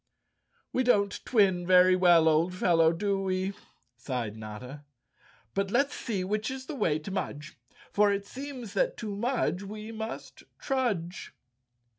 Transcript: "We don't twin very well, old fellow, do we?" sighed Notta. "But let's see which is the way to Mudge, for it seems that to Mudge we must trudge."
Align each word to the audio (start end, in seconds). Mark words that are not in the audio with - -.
"We 0.73 0.83
don't 0.83 1.23
twin 1.25 1.67
very 1.67 1.95
well, 1.95 2.27
old 2.27 2.55
fellow, 2.55 2.91
do 2.91 3.21
we?" 3.21 3.53
sighed 3.95 4.35
Notta. 4.35 4.83
"But 5.53 5.69
let's 5.69 5.93
see 5.93 6.23
which 6.23 6.49
is 6.49 6.65
the 6.65 6.73
way 6.73 6.97
to 6.97 7.11
Mudge, 7.11 7.55
for 7.91 8.11
it 8.11 8.25
seems 8.25 8.73
that 8.73 8.97
to 8.97 9.15
Mudge 9.15 9.61
we 9.61 9.91
must 9.91 10.41
trudge." 10.57 11.35